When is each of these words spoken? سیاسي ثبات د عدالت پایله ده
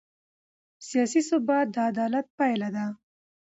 سیاسي 0.87 1.21
ثبات 1.29 1.67
د 1.71 1.75
عدالت 1.89 2.25
پایله 2.37 2.69
ده 2.75 2.85